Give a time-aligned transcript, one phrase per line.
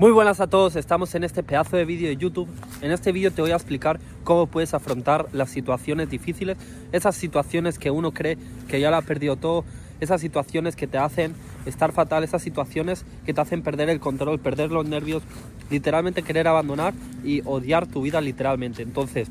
[0.00, 2.48] Muy buenas a todos, estamos en este pedazo de vídeo de YouTube.
[2.80, 6.56] En este vídeo te voy a explicar cómo puedes afrontar las situaciones difíciles,
[6.90, 9.62] esas situaciones que uno cree que ya lo ha perdido todo,
[10.00, 11.34] esas situaciones que te hacen
[11.66, 15.22] estar fatal, esas situaciones que te hacen perder el control, perder los nervios,
[15.68, 18.80] literalmente querer abandonar y odiar tu vida literalmente.
[18.80, 19.28] Entonces,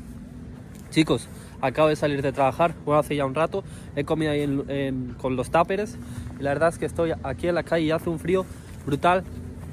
[0.90, 1.26] chicos,
[1.60, 3.64] acabo de salir de trabajar, bueno, hace ya un rato,
[3.96, 4.46] he comido ahí
[5.18, 5.98] con los táperes
[6.38, 8.46] y la verdad es que estoy aquí en la calle y hace un frío
[8.86, 9.24] brutal,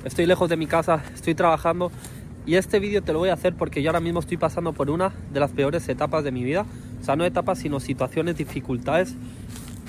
[0.07, 1.91] estoy lejos de mi casa, estoy trabajando
[2.45, 4.89] y este vídeo te lo voy a hacer porque yo ahora mismo estoy pasando por
[4.89, 6.65] una de las peores etapas de mi vida.
[7.01, 9.15] O sea, no etapas, sino situaciones, dificultades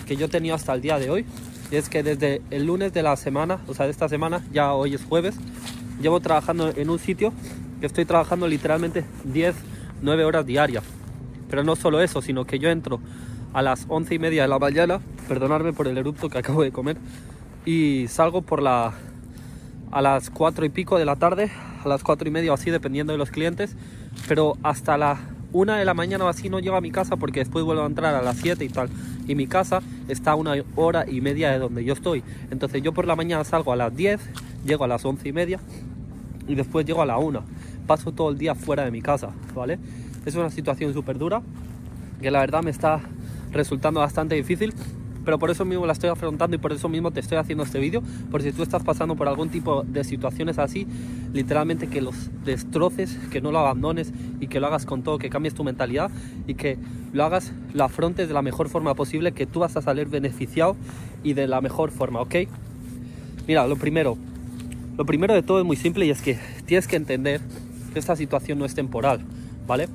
[0.07, 1.25] que yo he tenido hasta el día de hoy.
[1.71, 4.73] Y es que desde el lunes de la semana, o sea, de esta semana, ya
[4.73, 5.37] hoy es jueves,
[6.03, 7.33] llevo trabajando en un sitio
[7.79, 9.55] que estoy trabajando literalmente 10,
[10.03, 10.83] 9 horas diarias.
[11.49, 13.01] Pero no solo eso, sino que yo entro
[13.53, 16.73] a las 11 y media de la mañana, perdonadme por el erupto que acabo de
[16.73, 16.97] comer,
[17.65, 18.95] y salgo por la
[19.91, 21.51] a las 4 y pico de la tarde,
[21.85, 23.77] a las 4 y media así, dependiendo de los clientes,
[24.27, 25.19] pero hasta la
[25.53, 27.87] 1 de la mañana o así no llego a mi casa porque después vuelvo a
[27.87, 28.89] entrar a las 7 y tal.
[29.27, 32.23] Y mi casa está a una hora y media de donde yo estoy.
[32.51, 34.21] Entonces yo por la mañana salgo a las 10,
[34.65, 35.61] llego a las 11 y media
[36.47, 37.43] y después llego a la 1.
[37.87, 39.79] Paso todo el día fuera de mi casa, ¿vale?
[40.27, 41.43] Es una situación súper dura
[42.21, 43.01] que la verdad me está
[43.53, 44.75] resultando bastante difícil
[45.29, 47.79] pero por eso mismo la estoy afrontando y por eso mismo te estoy haciendo este
[47.79, 50.87] vídeo, por si tú estás pasando por algún tipo de situaciones así,
[51.35, 55.29] literalmente que los destroces, que no lo abandones y que lo hagas con todo, que
[55.29, 56.11] cambies tu mentalidad
[56.47, 56.79] y que
[57.13, 60.77] lo hagas, lo afrontes de la mejor forma posible, que tú vas a salir beneficiado
[61.23, 62.35] y de la mejor forma, ¿ok?
[63.47, 64.17] Mira, lo primero,
[64.97, 67.43] lo primero de todo es muy simple y es que tienes que entender
[67.93, 69.21] que esta situación no es temporal,
[69.67, 69.91] ¿vale?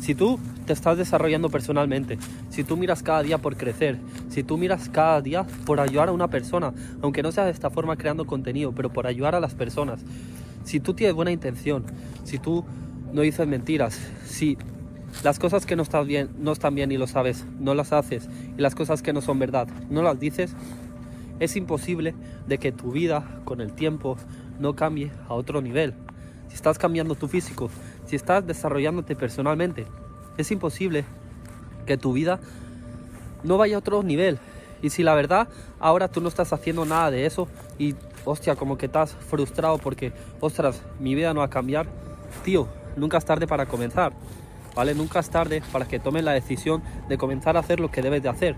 [0.00, 2.18] Si tú te estás desarrollando personalmente,
[2.50, 3.98] si tú miras cada día por crecer,
[4.38, 6.72] si tú miras cada día por ayudar a una persona,
[7.02, 9.98] aunque no sea de esta forma creando contenido, pero por ayudar a las personas,
[10.62, 11.84] si tú tienes buena intención,
[12.22, 12.64] si tú
[13.12, 14.56] no dices mentiras, si
[15.24, 18.28] las cosas que no están bien, no están bien y lo sabes, no las haces,
[18.56, 20.54] y las cosas que no son verdad, no las dices,
[21.40, 22.14] es imposible
[22.46, 24.18] de que tu vida con el tiempo
[24.60, 25.94] no cambie a otro nivel.
[26.46, 27.70] Si estás cambiando tu físico,
[28.06, 29.88] si estás desarrollándote personalmente,
[30.36, 31.04] es imposible
[31.86, 32.38] que tu vida
[33.42, 34.38] no vaya a otro nivel.
[34.82, 35.48] Y si la verdad
[35.80, 37.94] ahora tú no estás haciendo nada de eso y
[38.24, 41.86] hostia, como que estás frustrado porque, ostras, mi vida no va a cambiar,
[42.44, 44.12] tío, nunca es tarde para comenzar.
[44.74, 44.94] ¿Vale?
[44.94, 48.22] Nunca es tarde para que tomes la decisión de comenzar a hacer lo que debes
[48.22, 48.54] de hacer.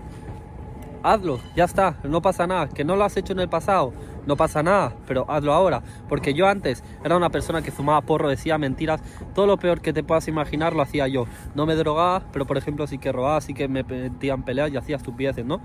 [1.01, 2.69] Hazlo, ya está, no pasa nada.
[2.69, 3.91] Que no lo has hecho en el pasado,
[4.25, 5.81] no pasa nada, pero hazlo ahora.
[6.09, 9.01] Porque yo antes era una persona que fumaba porro, decía mentiras,
[9.33, 11.25] todo lo peor que te puedas imaginar lo hacía yo.
[11.55, 14.77] No me drogaba, pero por ejemplo sí que robaba, sí que me metían peleas y
[14.77, 15.61] hacía estupideces, ¿no?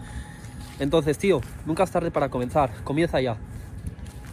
[0.79, 3.37] Entonces, tío, nunca es tarde para comenzar, comienza ya.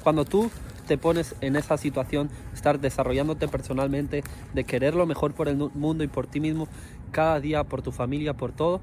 [0.04, 0.52] Cuando tú
[0.88, 4.24] te pones en esa situación, estar desarrollándote personalmente,
[4.54, 6.68] de querer lo mejor por el mundo y por ti mismo,
[7.12, 8.82] cada día, por tu familia, por todo,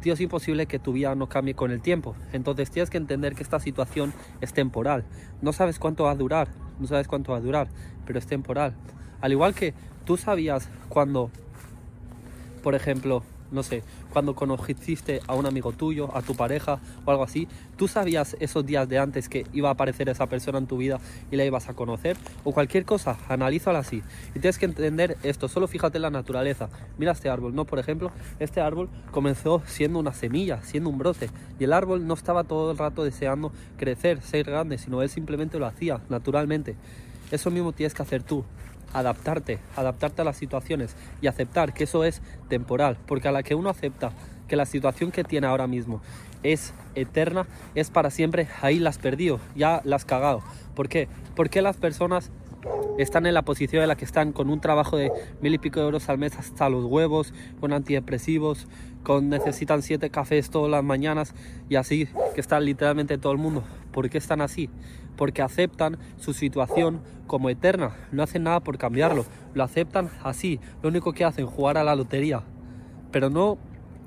[0.00, 2.16] tío, es imposible que tu vida no cambie con el tiempo.
[2.32, 5.04] Entonces tienes que entender que esta situación es temporal.
[5.42, 7.68] No sabes cuánto va a durar, no sabes cuánto va a durar,
[8.06, 8.74] pero es temporal.
[9.20, 9.74] Al igual que
[10.04, 11.30] tú sabías cuando,
[12.62, 17.22] por ejemplo, no sé, cuando conociste a un amigo tuyo, a tu pareja o algo
[17.22, 20.76] así, tú sabías esos días de antes que iba a aparecer esa persona en tu
[20.76, 21.00] vida
[21.30, 24.02] y la ibas a conocer o cualquier cosa, analízala así.
[24.34, 26.68] Y tienes que entender esto, solo fíjate en la naturaleza.
[26.98, 27.64] Mira este árbol, ¿no?
[27.64, 32.14] Por ejemplo, este árbol comenzó siendo una semilla, siendo un brote y el árbol no
[32.14, 36.76] estaba todo el rato deseando crecer, ser grande, sino él simplemente lo hacía naturalmente.
[37.30, 38.44] Eso mismo tienes que hacer tú
[38.92, 43.54] adaptarte, adaptarte a las situaciones y aceptar que eso es temporal, porque a la que
[43.54, 44.12] uno acepta
[44.48, 46.02] que la situación que tiene ahora mismo
[46.42, 50.42] es eterna, es para siempre, ahí las perdió, ya las cagado.
[50.74, 51.08] ¿Por qué?
[51.36, 52.30] Porque las personas
[52.98, 55.80] están en la posición en la que están con un trabajo de mil y pico
[55.80, 58.66] de euros al mes hasta los huevos, con antidepresivos,
[59.02, 61.34] con necesitan siete cafés todas las mañanas
[61.68, 63.64] y así que están literalmente todo el mundo.
[63.92, 64.70] ¿Por qué están así?
[65.16, 70.88] Porque aceptan su situación como eterna, no hacen nada por cambiarlo, lo aceptan así, lo
[70.88, 72.42] único que hacen es jugar a la lotería,
[73.10, 73.58] pero no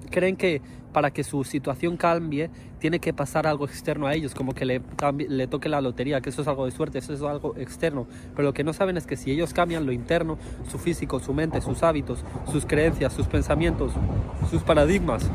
[0.10, 0.62] creen que
[0.94, 2.50] para que su situación cambie
[2.80, 6.42] tiene que pasar algo externo a ellos, como que le, toque la lotería, que eso
[6.44, 8.08] es algo de suerte, eso es algo externo.
[8.36, 10.38] Pero lo que no saben es que si ellos cambian lo interno,
[10.70, 13.94] su físico, su mente, sus hábitos, sus creencias, sus pensamientos,
[14.52, 15.30] sus paradigmas,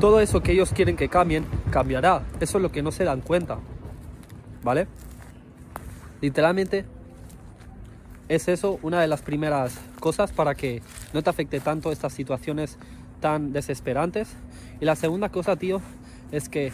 [0.00, 2.22] todo eso que ellos quieren que cambien, cambiará.
[2.40, 3.58] Eso es lo que no se dan cuenta.
[4.62, 4.88] ¿Vale?
[6.22, 6.86] Literalmente
[8.28, 10.82] es eso una de las primeras cosas para que
[11.12, 12.78] no te afecte tanto estas situaciones
[13.20, 14.34] tan desesperantes.
[14.80, 15.82] Y la segunda cosa, tío,
[16.32, 16.72] es que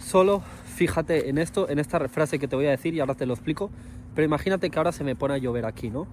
[0.00, 0.42] solo
[0.74, 3.34] fíjate en esto, en esta frase que te voy a decir y ahora te lo
[3.34, 3.70] explico.
[4.14, 6.06] Pero imagínate que ahora se me pone a llover aquí, ¿no?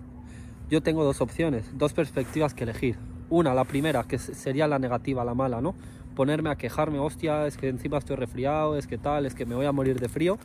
[0.69, 2.97] Yo tengo dos opciones, dos perspectivas que elegir.
[3.31, 5.73] Una, la primera, que sería la negativa, la mala, ¿no?
[6.17, 9.55] Ponerme a quejarme, hostia, es que encima estoy resfriado, es que tal, es que me
[9.55, 10.37] voy a morir de frío.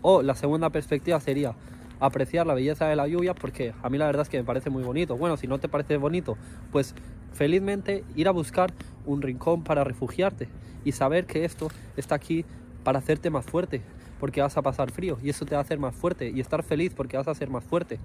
[0.00, 1.54] O la segunda perspectiva sería
[2.00, 4.70] apreciar la belleza de la lluvia porque a mí la verdad es que me parece
[4.70, 5.16] muy bonito.
[5.16, 6.36] Bueno, si no te parece bonito,
[6.72, 6.96] pues
[7.32, 8.72] felizmente ir a buscar
[9.06, 10.48] un rincón para refugiarte
[10.84, 12.44] y saber que esto está aquí
[12.82, 13.82] para hacerte más fuerte,
[14.18, 16.64] porque vas a pasar frío y eso te va a hacer más fuerte y estar
[16.64, 18.00] feliz porque vas a ser más fuerte.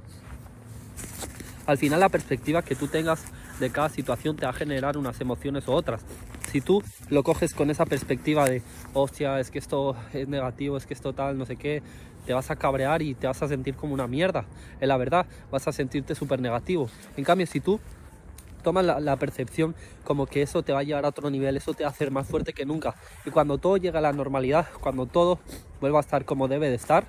[1.68, 3.26] Al final la perspectiva que tú tengas
[3.60, 6.02] de cada situación te va a generar unas emociones u otras.
[6.50, 8.62] Si tú lo coges con esa perspectiva de,
[8.94, 11.84] hostia, es que esto es negativo, es que esto tal, no sé qué,
[12.26, 14.46] te vas a cabrear y te vas a sentir como una mierda.
[14.80, 16.90] En la verdad, vas a sentirte súper negativo.
[17.18, 17.82] En cambio, si tú
[18.64, 19.76] tomas la, la, percepción
[20.06, 22.12] como que eso te va a llevar a otro nivel, eso te va a hacer
[22.12, 22.96] más fuerte que nunca.
[23.26, 25.40] Y cuando todo llega a la normalidad, cuando todo
[25.82, 27.06] vuelva a estar como debe de estar,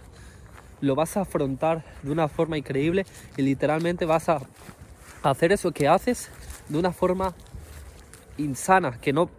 [0.80, 4.40] lo vas a afrontar de una forma increíble y literalmente vas a
[5.22, 6.30] hacer eso que haces
[6.68, 7.34] de una forma
[8.36, 9.30] insana, que no,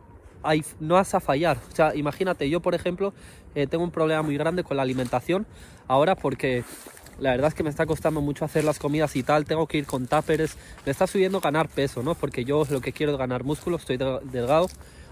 [0.43, 1.57] hay, no vas a fallar.
[1.71, 3.13] O sea, imagínate, yo por ejemplo
[3.55, 5.45] eh, tengo un problema muy grande con la alimentación
[5.87, 6.63] ahora porque
[7.19, 9.77] la verdad es que me está costando mucho hacer las comidas y tal, tengo que
[9.77, 12.15] ir con táperes, me está subiendo ganar peso, ¿no?
[12.15, 14.67] Porque yo lo que quiero es ganar músculo, estoy delgado,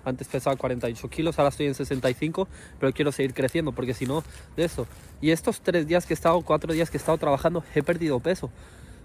[0.08, 2.48] antes pesaba 48 kilos, ahora estoy en 65,
[2.80, 4.24] pero quiero seguir creciendo porque si no,
[4.56, 4.88] de eso.
[5.22, 8.20] Y estos tres días que he estado, cuatro días que he estado trabajando, he perdido
[8.20, 8.50] peso,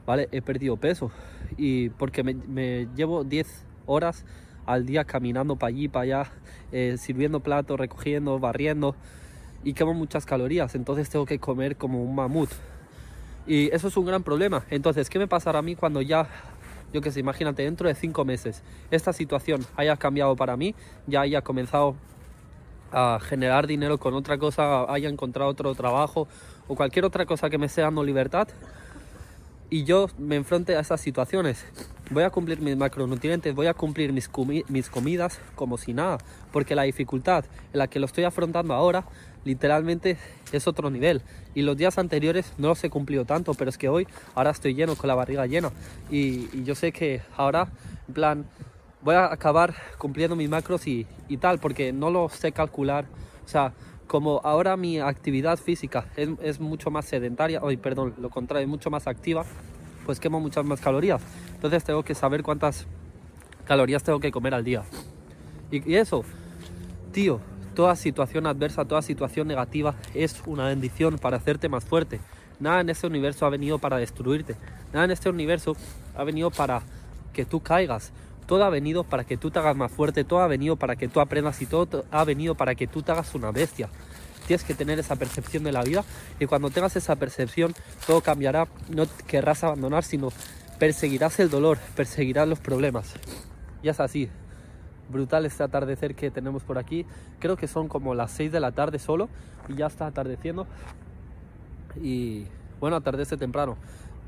[0.06, 0.28] ¿vale?
[0.32, 1.10] He perdido peso
[1.56, 3.46] y porque me, me llevo 10
[3.86, 4.24] horas
[4.66, 6.32] al día caminando para allí, para allá,
[6.70, 8.94] eh, sirviendo platos, recogiendo, barriendo
[9.64, 12.50] y quemo muchas calorías, entonces tengo que comer como un mamut.
[13.46, 14.64] Y eso es un gran problema.
[14.70, 16.28] Entonces, ¿qué me pasará a mí cuando ya,
[16.92, 20.74] yo que sé, imagínate, dentro de cinco meses, esta situación haya cambiado para mí,
[21.06, 21.96] ya haya comenzado
[22.90, 26.28] a generar dinero con otra cosa, haya encontrado otro trabajo
[26.68, 28.48] o cualquier otra cosa que me esté dando libertad?
[29.72, 31.64] y yo me enfrente a esas situaciones.
[32.10, 34.28] Voy a cumplir mis macronutrientes, voy a cumplir mis,
[34.68, 36.18] mis comidas como si nada,
[36.52, 39.06] porque la dificultad en la que lo estoy afrontando ahora
[39.44, 40.16] literalmente
[40.52, 41.22] es otro nivel.
[41.54, 44.74] Y los días anteriores no los he cumplido tanto, pero es que hoy ahora estoy
[44.74, 45.70] lleno, con la barriga llena.
[46.10, 47.68] Y, yo sé que ahora,
[48.08, 48.46] en plan,
[49.02, 53.06] voy a acabar cumpliendo mis macros y, y tal, porque no lo sé calcular.
[53.44, 53.74] O sea,
[54.12, 58.90] como ahora mi actividad física es, mucho más sedentaria, hoy perdón, lo contrario, es mucho
[58.90, 59.46] más activa,
[60.04, 61.22] pues quemo muchas más calorías.
[61.54, 62.86] Entonces tengo que saber cuántas
[63.64, 64.82] calorías tengo que comer al día.
[65.70, 66.24] Y eso,
[67.10, 67.40] tío,
[67.74, 72.20] toda situación adversa, toda situación negativa es una bendición para hacerte más fuerte.
[72.60, 74.56] Nada en este universo ha venido para destruirte.
[74.92, 75.76] Nada en este universo
[76.14, 76.82] ha venido para
[77.32, 78.12] que tú caigas.
[78.46, 81.08] Todo ha venido para que tú te hagas más fuerte, todo ha venido para que
[81.08, 83.88] tú aprendas y todo ha venido para que tú te hagas una bestia.
[84.46, 86.04] Tienes que tener esa percepción de la vida
[86.38, 87.74] y cuando tengas esa percepción
[88.06, 88.68] todo cambiará.
[88.88, 90.30] No querrás abandonar, sino
[90.78, 93.14] perseguirás el dolor, perseguirás los problemas.
[93.82, 94.28] Y es así.
[95.12, 97.06] Brutal este atardecer que tenemos por aquí.
[97.38, 99.28] Creo que son como las 6 de la tarde solo
[99.68, 100.66] y ya está atardeciendo.
[102.00, 102.46] Y
[102.80, 103.76] bueno, atardece temprano.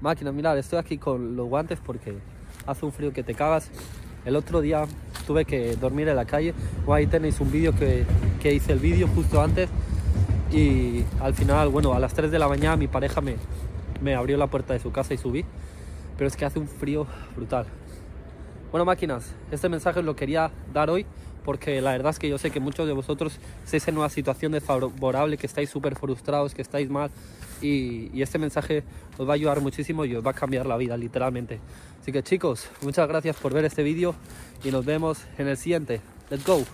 [0.00, 2.18] Máquina, mirad, estoy aquí con los guantes porque
[2.66, 3.70] hace un frío que te cagas.
[4.24, 4.84] El otro día
[5.26, 6.54] tuve que dormir en la calle.
[6.88, 8.04] Ahí tenéis un vídeo que,
[8.40, 9.68] que, hice el vídeo justo antes.
[10.52, 13.36] Y al final, bueno, a las 3 de la mañana mi pareja me,
[14.02, 15.44] me abrió la puerta de su casa y subí.
[16.16, 17.66] Pero es que hace un frío brutal.
[18.74, 21.06] Bueno, máquinas, este mensaje lo quería dar hoy
[21.44, 24.50] porque la verdad es que yo sé que muchos de vosotros estáis en una situación
[24.50, 27.12] desfavorable, que estáis súper frustrados, que estáis mal
[27.62, 28.82] y, y, este mensaje
[29.16, 31.60] os va a ayudar muchísimo y os va a cambiar la vida literalmente.
[32.02, 34.16] Así que chicos, muchas gracias por ver este vídeo
[34.64, 36.00] y nos vemos en el siguiente.
[36.28, 36.64] Let's go.